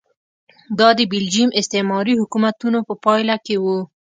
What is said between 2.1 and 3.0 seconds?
حکومتونو په